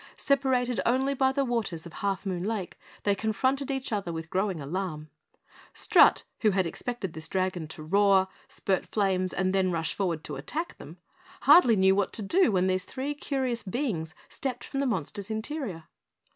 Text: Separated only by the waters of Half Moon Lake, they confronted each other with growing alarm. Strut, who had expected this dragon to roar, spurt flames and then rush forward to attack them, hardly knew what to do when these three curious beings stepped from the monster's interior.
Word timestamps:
Separated 0.17 0.79
only 0.83 1.13
by 1.13 1.31
the 1.31 1.45
waters 1.45 1.85
of 1.85 1.93
Half 1.93 2.25
Moon 2.25 2.43
Lake, 2.43 2.79
they 3.03 3.13
confronted 3.13 3.69
each 3.69 3.93
other 3.93 4.11
with 4.11 4.31
growing 4.31 4.59
alarm. 4.59 5.11
Strut, 5.75 6.23
who 6.39 6.49
had 6.49 6.65
expected 6.65 7.13
this 7.13 7.29
dragon 7.29 7.67
to 7.67 7.83
roar, 7.83 8.27
spurt 8.47 8.87
flames 8.87 9.31
and 9.31 9.53
then 9.53 9.69
rush 9.71 9.93
forward 9.93 10.23
to 10.23 10.37
attack 10.37 10.79
them, 10.79 10.97
hardly 11.41 11.75
knew 11.75 11.93
what 11.93 12.13
to 12.13 12.23
do 12.23 12.51
when 12.51 12.65
these 12.65 12.83
three 12.83 13.13
curious 13.13 13.61
beings 13.61 14.15
stepped 14.27 14.63
from 14.63 14.79
the 14.79 14.87
monster's 14.87 15.29
interior. 15.29 15.83